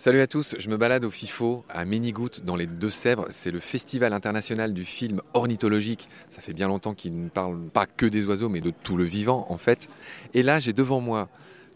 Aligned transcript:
Salut 0.00 0.20
à 0.20 0.28
tous, 0.28 0.54
je 0.60 0.70
me 0.70 0.76
balade 0.76 1.04
au 1.04 1.10
FIFO 1.10 1.64
à 1.68 1.84
Ménigoutte 1.84 2.44
dans 2.44 2.54
les 2.54 2.68
Deux-Sèvres. 2.68 3.26
C'est 3.30 3.50
le 3.50 3.58
festival 3.58 4.12
international 4.12 4.72
du 4.72 4.84
film 4.84 5.20
ornithologique. 5.34 6.08
Ça 6.28 6.40
fait 6.40 6.52
bien 6.52 6.68
longtemps 6.68 6.94
qu'il 6.94 7.20
ne 7.20 7.28
parle 7.28 7.58
pas 7.68 7.86
que 7.86 8.06
des 8.06 8.24
oiseaux, 8.24 8.48
mais 8.48 8.60
de 8.60 8.70
tout 8.70 8.96
le 8.96 9.02
vivant 9.02 9.46
en 9.48 9.58
fait. 9.58 9.88
Et 10.34 10.44
là, 10.44 10.60
j'ai 10.60 10.72
devant 10.72 11.00
moi 11.00 11.28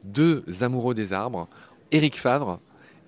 deux 0.04 0.44
amoureux 0.60 0.94
des 0.94 1.12
arbres, 1.12 1.48
Éric 1.90 2.16
Favre 2.16 2.60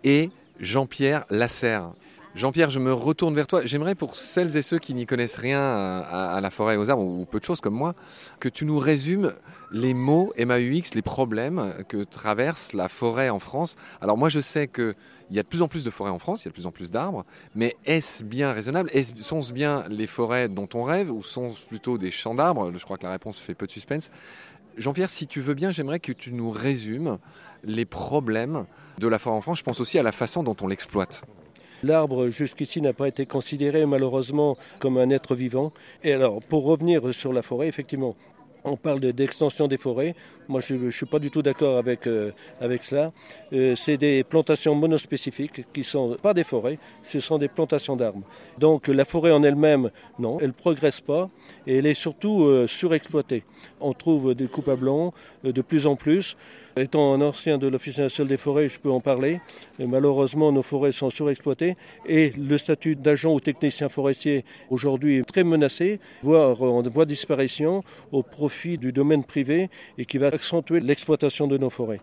et 0.02 0.30
Jean-Pierre 0.58 1.26
Lasserre. 1.30 1.92
Jean-Pierre, 2.34 2.70
je 2.70 2.80
me 2.80 2.92
retourne 2.92 3.32
vers 3.36 3.46
toi. 3.46 3.64
J'aimerais 3.64 3.94
pour 3.94 4.16
celles 4.16 4.56
et 4.56 4.62
ceux 4.62 4.80
qui 4.80 4.92
n'y 4.92 5.06
connaissent 5.06 5.36
rien 5.36 5.60
à, 5.60 6.40
la 6.40 6.50
forêt 6.50 6.74
et 6.74 6.76
aux 6.76 6.90
arbres, 6.90 7.04
ou 7.04 7.24
peu 7.24 7.38
de 7.38 7.44
choses 7.44 7.60
comme 7.60 7.74
moi, 7.74 7.94
que 8.40 8.48
tu 8.48 8.64
nous 8.64 8.80
résumes 8.80 9.32
les 9.70 9.94
mots 9.94 10.32
MAUX, 10.36 10.96
les 10.96 11.02
problèmes 11.02 11.74
que 11.88 12.02
traverse 12.02 12.72
la 12.72 12.88
forêt 12.88 13.30
en 13.30 13.38
France. 13.38 13.76
Alors 14.00 14.18
moi 14.18 14.30
je 14.30 14.40
sais 14.40 14.66
qu'il 14.66 14.96
y 15.30 15.38
a 15.38 15.44
de 15.44 15.48
plus 15.48 15.62
en 15.62 15.68
plus 15.68 15.84
de 15.84 15.90
forêts 15.90 16.10
en 16.10 16.18
France, 16.18 16.42
il 16.42 16.46
y 16.46 16.48
a 16.48 16.50
de 16.50 16.54
plus 16.54 16.66
en 16.66 16.72
plus 16.72 16.90
d'arbres, 16.90 17.24
mais 17.54 17.76
est-ce 17.84 18.24
bien 18.24 18.50
raisonnable? 18.50 18.90
Sont-ce 19.20 19.52
bien 19.52 19.84
les 19.88 20.08
forêts 20.08 20.48
dont 20.48 20.68
on 20.74 20.82
rêve 20.82 21.12
ou 21.12 21.22
sont-ce 21.22 21.64
plutôt 21.66 21.98
des 21.98 22.10
champs 22.10 22.34
d'arbres? 22.34 22.72
Je 22.76 22.84
crois 22.84 22.98
que 22.98 23.04
la 23.04 23.12
réponse 23.12 23.38
fait 23.38 23.54
peu 23.54 23.66
de 23.66 23.72
suspense. 23.72 24.10
Jean-Pierre, 24.76 25.10
si 25.10 25.28
tu 25.28 25.40
veux 25.40 25.54
bien, 25.54 25.70
j'aimerais 25.70 26.00
que 26.00 26.10
tu 26.10 26.32
nous 26.32 26.50
résumes 26.50 27.18
les 27.62 27.84
problèmes 27.84 28.66
de 28.98 29.06
la 29.06 29.20
forêt 29.20 29.36
en 29.36 29.40
France. 29.40 29.60
Je 29.60 29.64
pense 29.64 29.78
aussi 29.78 30.00
à 30.00 30.02
la 30.02 30.10
façon 30.10 30.42
dont 30.42 30.56
on 30.62 30.66
l'exploite. 30.66 31.22
L'arbre 31.84 32.28
jusqu'ici 32.28 32.80
n'a 32.80 32.94
pas 32.94 33.08
été 33.08 33.26
considéré 33.26 33.84
malheureusement 33.84 34.56
comme 34.78 34.96
un 34.96 35.10
être 35.10 35.34
vivant. 35.34 35.70
Et 36.02 36.14
alors, 36.14 36.40
pour 36.40 36.64
revenir 36.64 37.12
sur 37.12 37.34
la 37.34 37.42
forêt, 37.42 37.68
effectivement, 37.68 38.16
on 38.64 38.76
parle 38.76 39.00
d'extension 39.00 39.68
des 39.68 39.76
forêts. 39.76 40.14
Moi, 40.48 40.60
je 40.60 40.74
ne 40.74 40.90
suis 40.90 41.06
pas 41.06 41.18
du 41.18 41.30
tout 41.30 41.42
d'accord 41.42 41.78
avec, 41.78 42.06
euh, 42.06 42.32
avec 42.60 42.82
cela. 42.84 43.12
Euh, 43.52 43.74
c'est 43.76 43.96
des 43.96 44.24
plantations 44.24 44.74
monospécifiques 44.74 45.64
qui 45.72 45.80
ne 45.80 45.84
sont 45.84 46.16
pas 46.20 46.34
des 46.34 46.44
forêts, 46.44 46.78
ce 47.02 47.20
sont 47.20 47.38
des 47.38 47.48
plantations 47.48 47.96
d'arbres. 47.96 48.22
Donc 48.58 48.88
la 48.88 49.04
forêt 49.04 49.30
en 49.30 49.42
elle-même, 49.42 49.90
non, 50.18 50.38
elle 50.40 50.48
ne 50.48 50.52
progresse 50.52 51.00
pas 51.00 51.30
et 51.66 51.78
elle 51.78 51.86
est 51.86 51.94
surtout 51.94 52.44
euh, 52.44 52.66
surexploitée. 52.66 53.44
On 53.80 53.92
trouve 53.92 54.34
des 54.34 54.46
coupes 54.46 54.68
à 54.68 54.76
de 55.44 55.62
plus 55.62 55.86
en 55.86 55.96
plus. 55.96 56.36
Étant 56.76 57.14
un 57.14 57.20
ancien 57.20 57.56
de 57.56 57.68
l'Office 57.68 57.98
national 57.98 58.28
des 58.28 58.36
forêts, 58.36 58.68
je 58.68 58.80
peux 58.80 58.90
en 58.90 59.00
parler. 59.00 59.40
malheureusement, 59.78 60.50
nos 60.50 60.62
forêts 60.62 60.90
sont 60.90 61.08
surexploitées 61.08 61.76
et 62.04 62.30
le 62.30 62.58
statut 62.58 62.96
d'agent 62.96 63.32
ou 63.32 63.38
technicien 63.38 63.88
forestier 63.88 64.44
aujourd'hui 64.70 65.18
est 65.18 65.22
très 65.22 65.44
menacé, 65.44 66.00
voire 66.22 66.60
en 66.60 66.82
voie 66.82 67.04
de 67.04 67.10
disparition 67.10 67.84
au 68.10 68.24
profit 68.24 68.53
du 68.78 68.92
domaine 68.92 69.24
privé 69.24 69.70
et 69.98 70.04
qui 70.04 70.18
va 70.18 70.28
accentuer 70.28 70.80
l'exploitation 70.80 71.46
de 71.46 71.58
nos 71.58 71.70
forêts. 71.70 72.00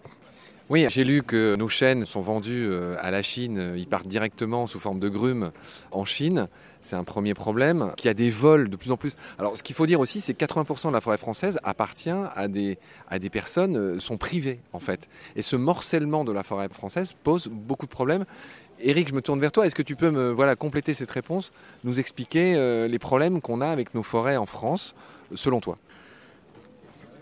Oui, 0.70 0.86
j'ai 0.90 1.04
lu 1.04 1.22
que 1.22 1.56
nos 1.58 1.68
chênes 1.68 2.06
sont 2.06 2.22
vendus 2.22 2.66
euh, 2.70 2.96
à 3.00 3.12
la 3.12 3.22
Chine, 3.22 3.74
ils 3.76 3.88
partent 3.88 4.08
directement 4.08 4.68
sous 4.68 4.80
forme 4.80 5.00
de 5.00 5.10
grumes 5.10 5.52
en 5.92 6.06
Chine. 6.06 6.48
C'est 6.82 6.96
un 6.96 7.04
premier 7.04 7.34
problème. 7.34 7.94
Qu'il 7.98 8.08
y 8.08 8.10
a 8.10 8.14
des 8.14 8.30
vols 8.30 8.70
de 8.70 8.76
plus 8.76 8.92
en 8.92 8.98
plus. 8.98 9.16
Alors, 9.38 9.56
ce 9.56 9.64
qu'il 9.64 9.76
faut 9.76 9.86
dire 9.86 10.00
aussi, 10.00 10.22
c'est 10.22 10.34
que 10.34 10.46
80% 10.46 10.88
de 10.88 10.94
la 10.94 11.02
forêt 11.02 11.18
française 11.18 11.60
appartient 11.64 12.10
à 12.10 12.48
des, 12.48 12.78
à 13.10 13.20
des 13.20 13.30
personnes, 13.30 13.78
euh, 13.78 14.00
sont 14.00 14.18
privées, 14.18 14.60
en 14.74 14.80
fait. 14.80 15.10
Et 15.36 15.42
ce 15.42 15.56
morcellement 15.56 16.24
de 16.24 16.32
la 16.32 16.44
forêt 16.44 16.70
française 16.70 17.14
pose 17.24 17.48
beaucoup 17.48 17.86
de 17.86 17.92
problèmes. 17.92 18.26
Éric, 18.80 19.10
je 19.10 19.14
me 19.14 19.22
tourne 19.22 19.40
vers 19.40 19.52
toi. 19.52 19.68
Est-ce 19.68 19.76
que 19.76 19.84
tu 19.84 19.96
peux 19.96 20.10
me 20.10 20.32
voilà, 20.32 20.56
compléter 20.56 20.94
cette 20.94 21.12
réponse, 21.12 21.52
nous 21.84 22.00
expliquer 22.00 22.56
euh, 22.56 22.88
les 22.88 23.00
problèmes 23.00 23.42
qu'on 23.42 23.62
a 23.62 23.68
avec 23.68 23.94
nos 23.94 24.04
forêts 24.04 24.38
en 24.38 24.46
France, 24.46 24.96
selon 25.36 25.60
toi? 25.60 25.78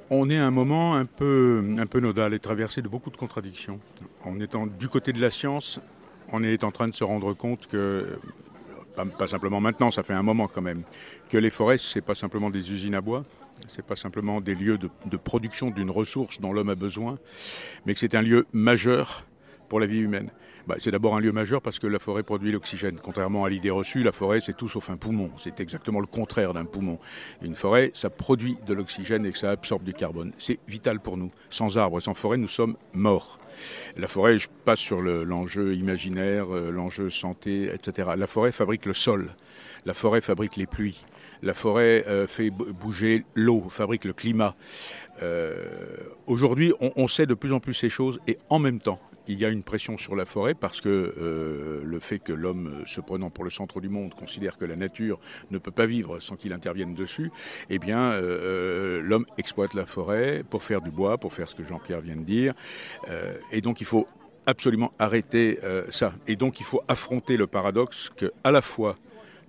On 0.09 0.29
est 0.29 0.37
à 0.37 0.45
un 0.45 0.51
moment 0.51 0.95
un 0.95 1.05
peu, 1.05 1.61
nodal 1.95 2.33
et 2.33 2.39
traversé 2.39 2.81
de 2.81 2.87
beaucoup 2.87 3.11
de 3.11 3.17
contradictions. 3.17 3.79
En 4.23 4.39
étant 4.39 4.65
du 4.67 4.89
côté 4.89 5.13
de 5.13 5.21
la 5.21 5.29
science, 5.29 5.79
on 6.31 6.43
est 6.43 6.63
en 6.63 6.71
train 6.71 6.87
de 6.87 6.95
se 6.95 7.03
rendre 7.03 7.33
compte 7.33 7.67
que, 7.67 8.19
pas, 9.17 9.27
simplement 9.27 9.61
maintenant, 9.61 9.91
ça 9.91 10.03
fait 10.03 10.13
un 10.13 10.23
moment 10.23 10.47
quand 10.47 10.61
même, 10.61 10.83
que 11.29 11.37
les 11.37 11.49
forêts, 11.49 11.77
c'est 11.77 12.01
pas 12.01 12.15
simplement 12.15 12.49
des 12.49 12.71
usines 12.71 12.95
à 12.95 13.01
bois, 13.01 13.23
c'est 13.67 13.85
pas 13.85 13.95
simplement 13.95 14.41
des 14.41 14.55
lieux 14.55 14.77
de 14.77 15.17
production 15.17 15.69
d'une 15.69 15.91
ressource 15.91 16.39
dont 16.41 16.53
l'homme 16.53 16.69
a 16.69 16.75
besoin, 16.75 17.17
mais 17.85 17.93
que 17.93 17.99
c'est 17.99 18.15
un 18.15 18.21
lieu 18.21 18.45
majeur 18.53 19.23
pour 19.67 19.79
la 19.79 19.85
vie 19.85 19.99
humaine. 19.99 20.29
Bah, 20.69 20.75
c'est 20.77 20.91
d'abord 20.91 21.15
un 21.15 21.19
lieu 21.19 21.31
majeur 21.31 21.63
parce 21.63 21.79
que 21.79 21.87
la 21.87 21.97
forêt 21.97 22.21
produit 22.21 22.51
l'oxygène. 22.51 22.99
Contrairement 23.01 23.43
à 23.43 23.49
l'idée 23.49 23.71
reçue, 23.71 24.03
la 24.03 24.11
forêt, 24.11 24.39
c'est 24.39 24.55
tout 24.55 24.69
sauf 24.69 24.91
un 24.91 24.97
poumon. 24.97 25.31
C'est 25.39 25.59
exactement 25.61 25.99
le 25.99 26.05
contraire 26.05 26.53
d'un 26.53 26.65
poumon. 26.65 26.99
Une 27.41 27.55
forêt, 27.55 27.89
ça 27.95 28.11
produit 28.11 28.55
de 28.67 28.75
l'oxygène 28.75 29.25
et 29.25 29.31
ça 29.33 29.49
absorbe 29.49 29.83
du 29.83 29.93
carbone. 29.93 30.31
C'est 30.37 30.59
vital 30.67 30.99
pour 30.99 31.17
nous. 31.17 31.31
Sans 31.49 31.79
arbres, 31.79 31.99
sans 31.99 32.13
forêt, 32.13 32.37
nous 32.37 32.47
sommes 32.47 32.77
morts. 32.93 33.39
La 33.97 34.07
forêt, 34.07 34.37
je 34.37 34.47
passe 34.63 34.77
sur 34.77 35.01
l'enjeu 35.01 35.73
imaginaire, 35.73 36.53
euh, 36.53 36.69
l'enjeu 36.69 37.09
santé, 37.09 37.73
etc. 37.73 38.09
La 38.15 38.27
forêt 38.27 38.51
fabrique 38.51 38.85
le 38.85 38.93
sol. 38.93 39.31
La 39.87 39.95
forêt 39.95 40.21
fabrique 40.21 40.55
les 40.55 40.67
pluies. 40.67 41.03
La 41.41 41.55
forêt 41.55 42.05
euh, 42.07 42.27
fait 42.27 42.51
bouger 42.51 43.25
l'eau, 43.33 43.65
fabrique 43.71 44.05
le 44.05 44.13
climat. 44.13 44.55
Euh, 45.21 45.65
aujourd'hui, 46.27 46.73
on, 46.79 47.07
sait 47.07 47.25
de 47.25 47.33
plus 47.33 47.53
en 47.53 47.59
plus 47.59 47.73
ces 47.73 47.89
choses 47.89 48.19
et 48.27 48.37
en 48.49 48.59
même 48.59 48.79
temps, 48.79 48.99
il 49.29 49.39
y 49.39 49.45
a 49.45 49.49
une 49.49 49.61
pression 49.61 49.97
sur 49.97 50.15
la 50.15 50.25
forêt 50.25 50.55
parce 50.55 50.81
que 50.81 50.89
euh, 50.89 51.81
le 51.83 51.99
fait 51.99 52.17
que 52.17 52.33
l'homme, 52.33 52.83
se 52.87 52.99
prenant 52.99 53.29
pour 53.29 53.43
le 53.43 53.51
centre 53.51 53.79
du 53.79 53.87
monde, 53.87 54.13
considère 54.15 54.57
que 54.57 54.65
la 54.65 54.75
nature 54.75 55.19
ne 55.51 55.59
peut 55.59 55.71
pas 55.71 55.85
vivre 55.85 56.19
sans 56.19 56.35
qu'il 56.35 56.51
intervienne 56.51 56.95
dessus, 56.95 57.31
eh 57.69 57.77
bien, 57.77 58.11
euh, 58.11 58.21
euh, 58.21 59.01
l'homme 59.01 59.27
exploite 59.37 59.75
la 59.75 59.85
forêt 59.85 60.43
pour 60.49 60.63
faire 60.63 60.81
du 60.81 60.89
bois, 60.89 61.19
pour 61.19 61.31
faire 61.31 61.47
ce 61.47 61.53
que 61.53 61.63
Jean-Pierre 61.63 62.01
vient 62.01 62.15
de 62.15 62.23
dire. 62.23 62.53
et 63.51 63.61
donc, 63.61 63.81
il 63.81 63.85
faut 63.85 64.07
absolument 64.47 64.91
arrêter 64.97 65.59
ça. 65.89 66.13
Et 66.27 66.35
donc, 66.35 66.59
il 66.59 66.65
faut 66.65 66.81
affronter 66.87 67.37
le 67.37 67.45
paradoxe 67.45 68.09
que, 68.09 68.31
à 68.43 68.51
la 68.51 68.61
fois, 68.61 68.97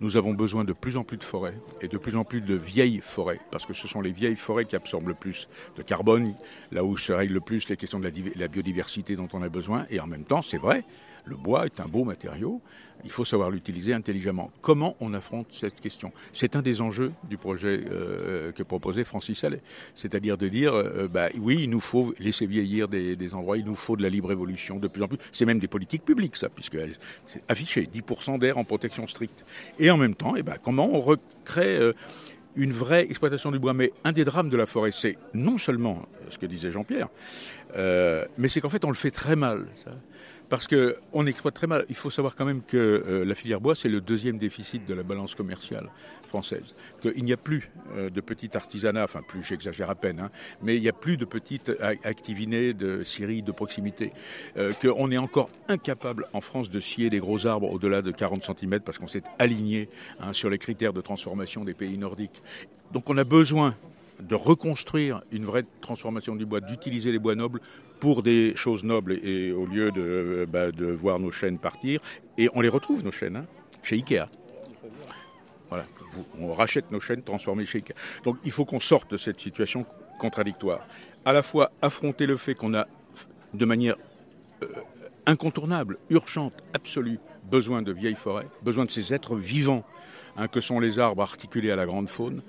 nous 0.01 0.17
avons 0.17 0.33
besoin 0.33 0.65
de 0.65 0.73
plus 0.73 0.97
en 0.97 1.05
plus 1.05 1.19
de 1.19 1.25
forêts 1.25 1.55
et 1.83 1.89
de 1.89 1.99
plus 1.99 2.17
en 2.17 2.25
plus 2.25 2.41
de 2.41 2.55
vieilles 2.55 3.01
forêts, 3.03 3.41
parce 3.51 3.67
que 3.67 3.75
ce 3.75 3.87
sont 3.87 4.01
les 4.01 4.13
vieilles 4.13 4.37
forêts 4.37 4.65
qui 4.65 4.77
absorbent 4.77 5.09
le 5.09 5.15
plus 5.15 5.49
de 5.77 5.83
carbone, 5.83 6.35
là 6.73 6.85
où 6.85 6.97
se 6.97 7.13
règlent 7.13 7.35
le 7.35 7.41
plus 7.41 7.69
les 7.69 7.77
questions 7.77 8.01
de 8.01 8.11
la 8.37 8.49
biodiversité 8.49 9.17
dont 9.17 9.29
on 9.33 9.43
a 9.43 9.49
besoin. 9.49 9.87
Et 9.91 10.01
en 10.01 10.07
même 10.07 10.25
temps, 10.25 10.43
c'est 10.43 10.59
vrai, 10.59 10.85
le 11.25 11.37
bois 11.37 11.67
est 11.67 11.81
un 11.81 11.87
beau 11.87 12.05
matériau, 12.05 12.61
il 13.05 13.11
faut 13.11 13.25
savoir 13.25 13.51
l'utiliser 13.51 13.93
intelligemment. 13.93 14.51
Comment 14.61 14.97
on 15.01 15.15
affronte 15.15 15.49
cette 15.53 15.81
question? 15.81 16.13
C'est 16.33 16.57
un 16.57 16.63
des 16.63 16.81
enjeux 16.81 17.13
du 17.29 17.37
projet 17.37 17.85
euh, 17.91 18.53
que 18.53 18.63
proposait 18.63 19.05
Francis 19.05 19.43
Allais. 19.45 19.63
C'est-à-dire 19.95 20.37
de 20.37 20.49
dire, 20.49 20.75
euh, 20.75 21.09
bah, 21.09 21.29
oui, 21.39 21.61
il 21.63 21.71
nous 21.71 21.81
faut 21.81 22.15
laisser 22.19 22.47
vieillir 22.47 22.89
des, 22.89 23.35
endroits, 23.35 23.59
il 23.59 23.65
nous 23.65 23.77
faut 23.77 23.97
de 23.97 24.03
la 24.03 24.09
libre 24.09 24.33
évolution 24.33 24.79
de 24.79 24.89
plus 24.89 25.03
en 25.03 25.09
plus. 25.09 25.19
C'est 25.33 25.45
même 25.45 25.59
des 25.59 25.69
politiques 25.69 26.05
publiques, 26.05 26.37
ça, 26.37 26.49
puisque 26.49 26.79
c'est 27.27 27.43
affiché 27.49 27.89
10% 27.93 28.39
d'air 28.39 28.59
en 28.59 28.65
protection 28.65 29.07
stricte. 29.07 29.45
Et 29.79 29.91
en 29.91 29.97
même 29.97 30.15
temps, 30.15 30.35
eh 30.37 30.43
ben, 30.43 30.57
comment 30.63 30.89
on 30.93 31.01
recrée... 31.01 31.77
Euh, 31.77 31.93
une 32.57 32.73
vraie 32.73 33.05
exploitation 33.05 33.53
du 33.53 33.61
bois? 33.61 33.75
Mais 33.75 33.93
un 34.03 34.11
des 34.11 34.25
drames 34.25 34.49
de 34.49 34.57
la 34.57 34.67
forêt, 34.67 34.91
c'est 34.91 35.17
non 35.35 35.57
seulement 35.57 36.03
ce 36.31 36.37
que 36.37 36.47
disait 36.47 36.73
Jean-Pierre, 36.73 37.09
mais 37.77 38.49
c'est 38.49 38.61
qu'en 38.61 38.69
fait, 38.69 38.85
on 38.85 38.89
le 38.89 38.97
fait 38.97 39.13
très 39.13 39.37
mal. 39.37 39.67
Parce 40.51 40.67
qu'on 40.67 41.27
exploite 41.27 41.55
très 41.55 41.69
mal. 41.69 41.87
Il 41.89 41.95
faut 41.95 42.11
savoir 42.11 42.35
quand 42.35 42.45
même 42.45 42.63
que 42.63 42.77
euh, 42.77 43.25
la 43.25 43.35
filière 43.35 43.61
bois, 43.61 43.77
c'est 43.77 43.89
le 43.89 44.01
deuxième 44.01 44.37
déficit 44.37 44.85
de 44.85 44.93
la 44.93 45.05
balance 45.05 45.35
commerciale 45.37 45.89
française. 46.27 46.75
Qu'il 47.01 47.25
n'y 47.25 47.33
a 47.33 47.37
plus 47.37 47.71
euh, 47.97 48.11
de 48.11 48.21
petits 48.21 48.51
artisanat, 48.55 49.05
enfin 49.05 49.23
plus, 49.27 49.45
j'exagère 49.45 49.89
à 49.89 49.95
peine, 49.95 50.19
hein, 50.19 50.31
mais 50.61 50.77
il 50.77 50.83
n'y 50.83 50.89
a 50.89 50.93
plus 50.93 51.17
de 51.17 51.25
petites 51.25 51.73
activinées 52.05 52.75
de 52.75 53.05
scierie 53.05 53.43
de 53.43 53.53
proximité. 53.53 54.13
Euh, 54.57 54.73
qu'on 54.73 55.11
est 55.13 55.19
encore 55.19 55.51
incapable 55.69 56.27
en 56.33 56.41
France 56.41 56.69
de 56.69 56.81
scier 56.81 57.11
des 57.11 57.21
gros 57.21 57.47
arbres 57.47 57.71
au-delà 57.71 58.03
de 58.03 58.11
40 58.11 58.43
cm 58.43 58.81
parce 58.81 58.99
qu'on 58.99 59.07
s'est 59.07 59.23
aligné 59.39 59.89
hein, 60.19 60.33
sur 60.33 60.51
les 60.51 60.59
critères 60.59 60.93
de 60.93 61.01
transformation 61.01 61.65
des 61.65 61.75
pays 61.75 61.97
nordiques. 61.97 62.43
Donc 62.93 63.09
on 63.09 63.17
a 63.19 63.25
besoin 63.25 63.77
de 64.21 64.35
reconstruire 64.35 65.23
une 65.31 65.45
vraie 65.45 65.65
transformation 65.81 66.37
du 66.37 66.47
bois, 66.47 66.61
d'utiliser 66.61 67.13
les 67.13 67.19
bois 67.19 67.35
nobles 67.35 67.61
pour 68.01 68.23
des 68.23 68.55
choses 68.57 68.85
nobles 68.85 69.13
et, 69.23 69.53
au 69.53 69.67
lieu 69.67 69.91
de, 69.93 70.47
bah, 70.51 70.73
de, 70.73 70.87
voir 70.87 71.19
nos 71.19 71.31
chaînes 71.31 71.59
partir. 71.59 72.01
Et 72.39 72.49
on 72.55 72.61
les 72.61 72.69
retrouve, 72.69 73.05
nos 73.05 73.13
chaînes, 73.13 73.37
hein, 73.37 73.47
chez 73.83 73.97
Ikea. 73.97 74.29
Voilà, 75.69 75.87
on 76.39 76.53
rachète 76.53 76.91
nos 76.91 77.01
chaînes 77.01 77.23
transformées 77.23 77.67
chez 77.67 77.79
Ikea. 77.79 77.95
Donc 78.25 78.37
il 78.45 78.51
faut 78.51 78.65
qu'on 78.65 78.81
sorte 78.81 79.11
de 79.11 79.17
cette 79.17 79.41
situation 79.41 79.87
contradictoire. 80.19 80.87
À 81.25 81.33
la 81.33 81.43
fois 81.43 81.71
affronter 81.83 82.27
le 82.27 82.37
fait 82.37 82.55
qu'on 82.55 82.75
a 82.75 82.87
de 83.55 83.65
manière 83.65 83.97
euh, 84.63 84.67
incontournable, 85.27 85.99
urgente, 86.09 86.55
absolue, 86.73 87.19
besoin 87.51 87.83
de 87.83 87.93
vieilles 87.93 88.15
forêts, 88.15 88.49
besoin 88.63 88.85
de 88.85 88.91
ces 88.91 89.13
êtres 89.13 89.37
vivants 89.37 89.85
hein, 90.37 90.49
que 90.49 90.61
sont 90.61 90.81
les 90.81 90.99
arbres 90.99 91.23
articulés 91.23 91.71
à 91.71 91.77
la 91.77 91.87
grande 91.87 92.09
faune, 92.09 92.43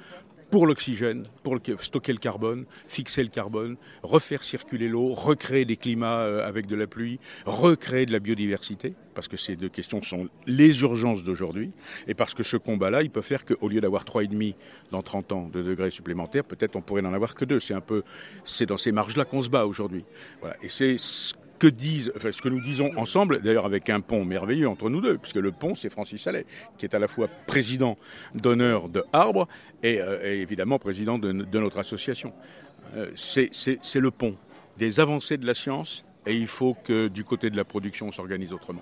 pour 0.52 0.68
l'oxygène, 0.68 1.24
pour 1.44 1.58
stocker 1.80 2.12
le 2.12 2.20
carbone, 2.20 2.66
fixer 2.86 3.24
le 3.24 3.30
carbone, 3.30 3.78
refaire 4.04 4.44
circuler 4.44 4.90
l'eau, 4.90 5.14
recréer 5.14 5.66
des 5.66 5.78
climats 5.78 6.20
euh, 6.20 6.48
avec 6.48 6.68
de 6.68 6.76
la 6.76 6.88
pluie, 6.88 7.20
recréer 7.46 8.06
de 8.06 8.12
la 8.12 8.20
biodiversité, 8.20 8.94
parce 9.16 9.28
que 9.28 9.38
ces 9.38 9.56
deux 9.56 9.70
questions 9.70 10.02
sont 10.04 10.28
les 10.46 10.82
urgences 10.82 11.24
d'aujourd'hui, 11.24 11.72
et 12.08 12.14
parce 12.14 12.34
que 12.34 12.44
ce 12.44 12.58
combat-là, 12.58 13.02
il 13.02 13.10
peut 13.10 13.22
faire 13.22 13.46
qu'au 13.46 13.68
lieu 13.70 13.82
d'avoir 13.82 14.04
3,5 14.04 14.56
dans 14.92 15.02
30 15.02 15.32
ans 15.32 15.50
de 15.52 15.64
degrés 15.64 15.90
supplémentaires, 15.90 16.44
peut-être 16.44 16.76
on 16.76 16.82
pourrait 16.82 17.02
n'en 17.02 17.14
avoir 17.14 17.34
que 17.34 17.46
deux. 17.46 17.62
C'est 17.62 17.74
un 17.74 17.82
peu, 17.82 18.04
c'est 18.44 18.66
dans 18.66 18.78
ces 18.78 18.92
marges-là 18.92 19.26
qu'on 19.26 19.42
se 19.42 19.50
bat 19.50 19.66
aujourd'hui. 19.66 20.04
Et 20.62 20.70
c'est 20.70 20.98
ce 21.70 22.42
que 22.42 22.50
nous 22.50 22.62
disons 22.62 22.92
ensemble, 22.98 23.42
d'ailleurs 23.42 23.66
avec 23.66 23.90
un 23.90 24.02
pont 24.02 24.26
merveilleux 24.26 24.68
entre 24.68 24.90
nous 24.90 25.02
deux, 25.02 25.18
puisque 25.18 25.36
le 25.36 25.52
pont, 25.52 25.76
c'est 25.76 25.90
Francis 25.90 26.22
Sallet, 26.22 26.46
qui 26.78 26.86
est 26.86 26.96
à 26.96 27.00
la 27.00 27.08
fois 27.08 27.28
président 27.48 27.96
d'honneur 28.36 28.90
de 28.90 29.04
Arbre 29.14 29.48
et, 29.84 30.00
évidemment 30.24 30.80
président 30.80 31.18
de, 31.20 31.32
notre 31.32 31.80
association. 31.80 32.34
c'est 33.16 33.50
le 33.96 34.12
pont 34.12 34.36
des 34.78 35.00
avancées 35.00 35.38
de 35.38 35.46
la 35.46 35.54
science 35.54 36.04
et 36.26 36.36
il 36.36 36.48
faut 36.48 36.76
que 36.84 37.08
du 37.08 37.24
côté 37.24 37.50
de 37.50 37.58
la 37.58 37.66
production, 37.66 38.08
on 38.08 38.12
s'organise 38.12 38.54
autrement. 38.54 38.82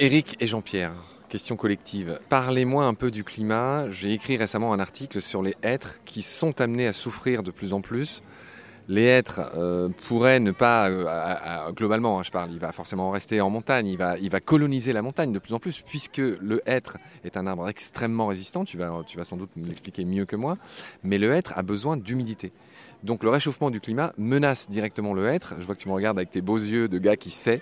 Éric 0.00 0.36
et 0.40 0.46
Jean-Pierre, 0.46 0.94
question 1.28 1.56
collective. 1.56 2.18
Parlez-moi 2.28 2.84
un 2.84 2.94
peu 2.94 3.10
du 3.10 3.24
climat. 3.24 3.90
J'ai 3.90 4.12
écrit 4.12 4.36
récemment 4.36 4.72
un 4.72 4.80
article 4.80 5.20
sur 5.20 5.42
les 5.42 5.54
êtres 5.62 6.00
qui 6.04 6.22
sont 6.22 6.60
amenés 6.60 6.86
à 6.86 6.92
souffrir 6.92 7.42
de 7.42 7.50
plus 7.50 7.72
en 7.72 7.80
plus. 7.80 8.22
Les 8.88 9.04
êtres 9.04 9.40
euh, 9.56 9.88
pourraient 10.06 10.40
ne 10.40 10.50
pas, 10.50 10.88
euh, 10.88 11.72
globalement, 11.72 12.18
hein, 12.18 12.22
je 12.22 12.30
parle, 12.30 12.52
il 12.52 12.58
va 12.58 12.72
forcément 12.72 13.10
rester 13.10 13.40
en 13.40 13.48
montagne, 13.48 13.86
il 13.86 13.96
va, 13.96 14.18
il 14.18 14.30
va 14.30 14.40
coloniser 14.40 14.92
la 14.92 15.00
montagne 15.00 15.32
de 15.32 15.38
plus 15.38 15.54
en 15.54 15.58
plus, 15.58 15.80
puisque 15.80 16.18
le 16.18 16.60
hêtre 16.66 16.98
est 17.24 17.36
un 17.36 17.46
arbre 17.46 17.68
extrêmement 17.68 18.26
résistant, 18.26 18.64
tu 18.64 18.76
vas, 18.76 19.02
tu 19.06 19.16
vas 19.16 19.24
sans 19.24 19.36
doute 19.36 19.50
l'expliquer 19.56 20.04
mieux 20.04 20.26
que 20.26 20.36
moi, 20.36 20.58
mais 21.02 21.16
le 21.16 21.32
hêtre 21.32 21.54
a 21.56 21.62
besoin 21.62 21.96
d'humidité. 21.96 22.52
Donc 23.04 23.22
le 23.22 23.28
réchauffement 23.28 23.70
du 23.70 23.80
climat 23.80 24.14
menace 24.16 24.70
directement 24.70 25.12
le 25.12 25.26
être. 25.26 25.56
Je 25.58 25.66
vois 25.66 25.74
que 25.74 25.80
tu 25.82 25.88
me 25.88 25.92
regardes 25.92 26.16
avec 26.16 26.30
tes 26.30 26.40
beaux 26.40 26.56
yeux 26.56 26.88
de 26.88 26.98
gars 26.98 27.16
qui 27.16 27.30
sait. 27.30 27.60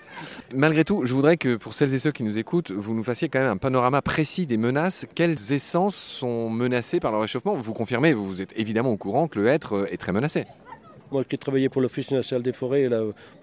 Malgré 0.55 0.85
tout, 0.85 1.03
je 1.03 1.13
voudrais 1.13 1.35
que 1.35 1.57
pour 1.57 1.73
celles 1.73 1.93
et 1.93 1.99
ceux 1.99 2.13
qui 2.13 2.23
nous 2.23 2.37
écoutent, 2.37 2.71
vous 2.71 2.93
nous 2.93 3.03
fassiez 3.03 3.27
quand 3.27 3.39
même 3.39 3.49
un 3.49 3.57
panorama 3.57 4.01
précis 4.01 4.47
des 4.47 4.55
menaces. 4.55 5.05
Quelles 5.15 5.51
essences 5.51 5.97
sont 5.97 6.49
menacées 6.49 7.01
par 7.01 7.11
le 7.11 7.17
réchauffement? 7.17 7.57
Vous 7.57 7.73
confirmez, 7.73 8.13
vous 8.13 8.41
êtes 8.41 8.53
évidemment 8.55 8.91
au 8.91 8.97
courant 8.97 9.27
que 9.27 9.37
le 9.37 9.47
être 9.47 9.85
est 9.91 9.97
très 9.97 10.13
menacé. 10.13 10.45
Moi 11.13 11.23
qui 11.23 11.35
ai 11.35 11.37
travaillé 11.37 11.69
pour 11.69 11.79
l'Office 11.79 12.09
national 12.09 12.41
des 12.41 12.53
forêts 12.53 12.89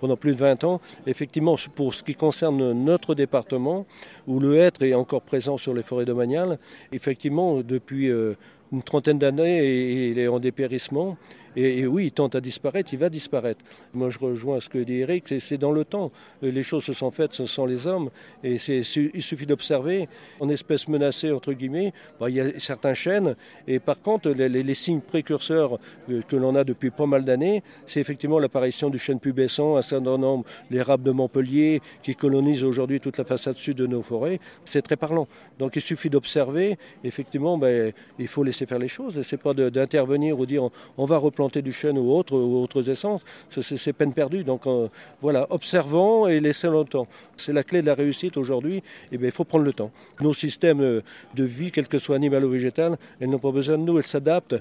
pendant 0.01 0.17
plus 0.17 0.33
de 0.33 0.37
20 0.39 0.65
ans, 0.65 0.81
effectivement, 1.07 1.55
pour 1.77 1.95
ce 1.95 2.03
qui 2.03 2.17
concerne 2.17 2.73
notre 2.73 3.15
département, 3.15 3.87
où 4.27 4.41
le 4.41 4.57
hêtre 4.57 4.83
est 4.83 4.93
encore 4.95 5.23
présent 5.23 5.57
sur 5.57 5.73
les 5.73 5.85
forêts 5.85 6.05
domaniales, 6.05 6.59
effectivement, 6.91 7.61
depuis 7.61 8.11
euh, 8.11 8.35
une 8.73 8.83
trentaine 8.83 9.21
d'années, 9.21 10.09
il 10.11 10.19
est 10.19 10.27
en 10.27 10.41
dépérissement. 10.41 11.17
Et, 11.57 11.87
oui, 11.87 12.07
il 12.07 12.13
tente 12.13 12.35
à 12.35 12.41
disparaître, 12.41 12.93
il 12.93 12.99
va 12.99 13.09
disparaître. 13.09 13.65
Moi, 13.93 14.11
je 14.11 14.19
rejoins 14.19 14.61
ce 14.61 14.69
que 14.69 14.79
dit 14.79 15.01
Eric, 15.01 15.35
c'est 15.41 15.59
dans 15.59 15.73
le 15.73 15.85
temps. 15.85 16.13
Les 16.43 16.63
choses 16.63 16.85
se 16.85 16.93
sont 16.93 17.11
faites, 17.11 17.35
ce 17.35 17.47
sont 17.47 17.67
les 17.67 17.87
hommes. 17.87 18.11
Et 18.45 18.57
il 18.57 19.23
suffit 19.23 19.47
d'observer, 19.47 20.09
en 20.39 20.49
espèces 20.49 20.89
menacées, 20.89 21.33
entre 21.33 21.53
guillemets, 21.53 21.93
bah, 22.19 22.31
il 22.31 22.37
y 22.37 22.41
a 22.41 22.59
certains 22.59 22.95
chênes. 22.95 23.37
Et 23.67 23.79
par 23.79 24.01
contre, 24.01 24.31
les, 24.31 24.75
signes 24.75 25.01
précurseurs 25.01 25.79
euh, 26.09 26.23
que 26.23 26.37
l'on 26.37 26.55
a 26.55 26.65
depuis 26.65 26.91
pas 26.91 27.07
mal 27.07 27.25
d'années, 27.25 27.63
c'est 27.87 28.01
effectivement 28.01 28.39
l'apparition 28.39 28.91
du 28.91 28.99
chêne 28.99 29.19
pubescent, 29.19 29.77
un 29.77 29.83
certain 29.83 30.19
nombre, 30.19 30.45
l'érable 30.71 31.03
de 31.03 31.11
Montpellier, 31.11 31.83
qui 32.03 32.15
colonise 32.15 32.65
aujourd'hui 32.65 33.01
toute 33.01 33.19
la 33.19 33.25
façade 33.25 33.57
sud 33.57 33.77
de 33.77 33.87
nos 33.87 34.03
forêts. 34.03 34.39
C'est 34.65 34.83
très 34.83 34.97
parlant. 34.97 35.27
Donc 35.59 35.77
il 35.77 35.83
suffit 35.83 36.11
d'observer. 36.11 36.79
Effectivement, 37.05 37.59
ben, 37.59 37.93
il 38.19 38.29
faut 38.29 38.43
laisser 38.43 38.67
faire 38.67 38.79
les 38.79 38.89
choses. 38.89 39.23
C'est 39.23 39.41
pas 39.41 39.55
d'intervenir 39.55 40.39
ou 40.39 40.47
dire 40.47 40.69
on, 40.97 41.05
va 41.05 41.19
reprendre 41.19 41.40
planter 41.41 41.63
du 41.63 41.73
chêne 41.73 41.97
ou, 41.97 42.13
autre, 42.13 42.35
ou 42.37 42.63
autres 42.63 42.91
essences, 42.91 43.23
c'est 43.63 43.95
peine 43.95 44.13
perdue. 44.13 44.45
Donc 44.45 44.67
euh, 44.67 44.89
voilà, 45.23 45.47
observons 45.49 46.27
et 46.27 46.39
laissons 46.39 46.71
le 46.71 46.85
temps. 46.85 47.07
C'est 47.39 47.55
la 47.55 47.63
clé 47.63 47.81
de 47.81 47.87
la 47.87 47.95
réussite 47.95 48.37
aujourd'hui. 48.37 48.83
Eh 49.11 49.17
il 49.19 49.31
faut 49.31 49.45
prendre 49.45 49.65
le 49.65 49.73
temps. 49.73 49.91
Nos 50.21 50.35
systèmes 50.35 51.01
de 51.35 51.45
vie, 51.45 51.71
quel 51.71 51.89
que 51.89 51.99
soit 51.99 52.17
animal 52.17 52.45
ou 52.45 52.51
végétal, 52.51 52.99
elles 53.21 53.31
n'ont 53.31 53.39
pas 53.39 53.53
besoin 53.53 53.79
de 53.79 53.85
nous, 53.85 53.97
elles 53.97 54.07
s'adaptent. 54.07 54.57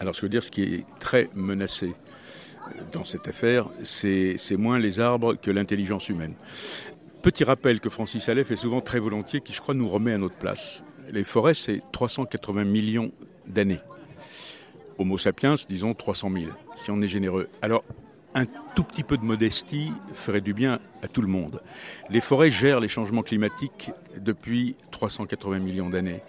Alors 0.00 0.14
je 0.14 0.22
veux 0.22 0.30
dire, 0.30 0.42
ce 0.42 0.50
qui 0.50 0.62
est 0.62 0.84
très 1.00 1.28
menacé 1.34 1.92
dans 2.92 3.04
cette 3.04 3.28
affaire, 3.28 3.68
c'est 3.82 4.56
moins 4.56 4.78
les 4.78 5.00
arbres 5.00 5.34
que 5.34 5.50
l'intelligence 5.50 6.08
humaine. 6.08 6.32
Petit 7.20 7.44
rappel 7.44 7.80
que 7.80 7.90
Francis 7.90 8.26
Allais 8.30 8.44
fait 8.44 8.56
souvent 8.56 8.80
très 8.80 9.00
volontiers, 9.00 9.42
qui 9.42 9.52
je 9.52 9.60
crois 9.60 9.74
nous 9.74 9.88
remet 9.88 10.14
à 10.14 10.18
notre 10.18 10.36
place. 10.36 10.82
Les 11.10 11.24
forêts, 11.24 11.52
c'est 11.52 11.82
380 11.92 12.64
millions 12.64 13.12
d'années. 13.46 13.80
Homo 14.98 15.16
sapiens, 15.16 15.54
disons 15.68 15.94
300 15.94 16.30
000, 16.32 16.52
si 16.74 16.90
on 16.90 17.00
est 17.00 17.08
généreux. 17.08 17.48
Alors, 17.62 17.84
un 18.34 18.46
tout 18.74 18.82
petit 18.82 19.04
peu 19.04 19.16
de 19.16 19.24
modestie 19.24 19.92
ferait 20.12 20.40
du 20.40 20.54
bien 20.54 20.80
à 21.02 21.08
tout 21.08 21.22
le 21.22 21.28
monde. 21.28 21.62
Les 22.10 22.20
forêts 22.20 22.50
gèrent 22.50 22.80
les 22.80 22.88
changements 22.88 23.22
climatiques 23.22 23.90
depuis 24.20 24.76
380 24.90 25.60
millions 25.60 25.88
d'années. 25.88 26.20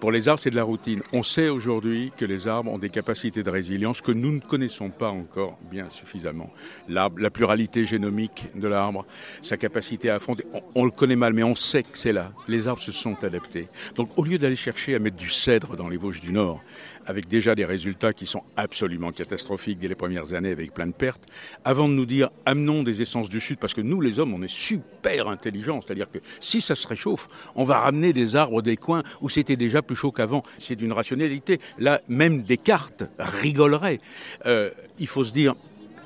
Pour 0.00 0.12
les 0.12 0.28
arbres, 0.28 0.40
c'est 0.40 0.50
de 0.50 0.56
la 0.56 0.64
routine. 0.64 1.00
On 1.12 1.22
sait 1.22 1.48
aujourd'hui 1.48 2.12
que 2.16 2.24
les 2.24 2.46
arbres 2.46 2.70
ont 2.70 2.78
des 2.78 2.90
capacités 2.90 3.42
de 3.42 3.50
résilience 3.50 4.00
que 4.00 4.12
nous 4.12 4.32
ne 4.32 4.40
connaissons 4.40 4.90
pas 4.90 5.08
encore 5.08 5.56
bien 5.70 5.88
suffisamment. 5.90 6.50
La 6.88 7.08
pluralité 7.08 7.86
génomique 7.86 8.48
de 8.54 8.68
l'arbre, 8.68 9.06
sa 9.40 9.56
capacité 9.56 10.10
à 10.10 10.16
affronter, 10.16 10.44
on, 10.74 10.84
le 10.84 10.90
connaît 10.90 11.16
mal, 11.16 11.32
mais 11.32 11.42
on 11.42 11.56
sait 11.56 11.84
que 11.84 11.96
c'est 11.96 12.12
là. 12.12 12.32
Les 12.48 12.68
arbres 12.68 12.82
se 12.82 12.92
sont 12.92 13.22
adaptés. 13.24 13.68
Donc, 13.94 14.10
au 14.16 14.24
lieu 14.24 14.36
d'aller 14.36 14.56
chercher 14.56 14.94
à 14.94 14.98
mettre 14.98 15.16
du 15.16 15.30
cèdre 15.30 15.76
dans 15.76 15.88
les 15.88 15.96
Vosges 15.96 16.20
du 16.20 16.32
Nord, 16.32 16.60
avec 17.06 17.28
déjà 17.28 17.54
des 17.54 17.64
résultats 17.64 18.12
qui 18.12 18.26
sont 18.26 18.42
absolument 18.56 19.12
catastrophiques 19.12 19.78
dès 19.78 19.88
les 19.88 19.94
premières 19.94 20.32
années 20.32 20.50
avec 20.50 20.72
plein 20.72 20.86
de 20.86 20.92
pertes, 20.92 21.26
avant 21.64 21.88
de 21.88 21.94
nous 21.94 22.06
dire 22.06 22.30
amenons 22.46 22.82
des 22.82 23.02
essences 23.02 23.28
du 23.28 23.40
Sud, 23.40 23.58
parce 23.58 23.74
que 23.74 23.80
nous 23.80 24.00
les 24.00 24.18
hommes 24.18 24.34
on 24.34 24.42
est 24.42 24.48
super 24.52 25.28
intelligents, 25.28 25.80
c'est-à-dire 25.80 26.10
que 26.10 26.18
si 26.40 26.60
ça 26.60 26.74
se 26.74 26.86
réchauffe, 26.86 27.28
on 27.54 27.64
va 27.64 27.80
ramener 27.80 28.12
des 28.12 28.36
arbres 28.36 28.62
des 28.62 28.76
coins 28.76 29.02
où 29.20 29.28
c'était 29.28 29.56
déjà 29.56 29.82
plus 29.82 29.96
chaud 29.96 30.12
qu'avant. 30.12 30.42
C'est 30.58 30.76
d'une 30.76 30.92
rationalité. 30.92 31.60
Là, 31.78 32.00
même 32.08 32.42
Descartes 32.42 33.04
rigolerait. 33.18 34.00
Euh, 34.46 34.70
il 34.98 35.06
faut 35.06 35.24
se 35.24 35.32
dire, 35.32 35.54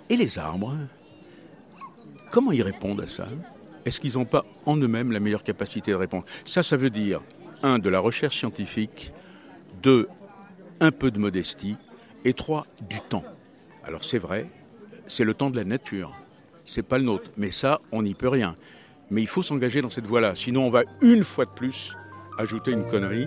et 0.08 0.16
les 0.16 0.38
arbres 0.38 0.74
Comment 2.30 2.52
ils 2.52 2.62
répondent 2.62 3.00
à 3.00 3.06
ça? 3.06 3.26
Est-ce 3.84 4.00
qu'ils 4.00 4.14
n'ont 4.14 4.26
pas 4.26 4.44
en 4.66 4.76
eux-mêmes 4.76 5.12
la 5.12 5.20
meilleure 5.20 5.42
capacité 5.42 5.92
de 5.92 5.96
répondre? 5.96 6.24
Ça, 6.44 6.62
ça 6.62 6.76
veut 6.76 6.90
dire, 6.90 7.22
un, 7.62 7.78
de 7.78 7.88
la 7.88 8.00
recherche 8.00 8.38
scientifique, 8.38 9.12
deux, 9.82 10.08
un 10.80 10.90
peu 10.90 11.10
de 11.10 11.18
modestie, 11.18 11.76
et 12.24 12.34
trois, 12.34 12.66
du 12.88 13.00
temps. 13.00 13.24
Alors 13.84 14.04
c'est 14.04 14.18
vrai, 14.18 14.48
c'est 15.06 15.24
le 15.24 15.34
temps 15.34 15.50
de 15.50 15.56
la 15.56 15.64
nature, 15.64 16.14
c'est 16.66 16.82
pas 16.82 16.98
le 16.98 17.04
nôtre, 17.04 17.30
mais 17.36 17.50
ça, 17.50 17.80
on 17.92 18.02
n'y 18.02 18.14
peut 18.14 18.28
rien. 18.28 18.54
Mais 19.10 19.22
il 19.22 19.28
faut 19.28 19.42
s'engager 19.42 19.80
dans 19.80 19.90
cette 19.90 20.06
voie-là, 20.06 20.34
sinon 20.34 20.66
on 20.66 20.70
va 20.70 20.82
une 21.00 21.24
fois 21.24 21.46
de 21.46 21.50
plus 21.50 21.96
ajouter 22.38 22.72
une 22.72 22.86
connerie 22.86 23.26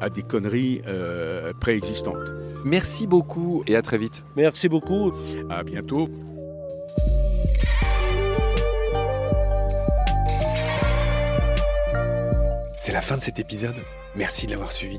à 0.00 0.10
des 0.10 0.22
conneries 0.22 0.82
euh, 0.86 1.52
préexistantes. 1.60 2.30
Merci 2.64 3.06
beaucoup 3.06 3.62
et 3.66 3.76
à 3.76 3.82
très 3.82 3.98
vite. 3.98 4.22
Merci 4.36 4.68
beaucoup. 4.68 5.12
À 5.50 5.62
bientôt. 5.62 6.08
C'est 12.76 12.92
la 12.92 13.00
fin 13.00 13.16
de 13.16 13.22
cet 13.22 13.38
épisode. 13.38 13.76
Merci 14.14 14.46
de 14.46 14.52
l'avoir 14.52 14.72
suivi. 14.72 14.98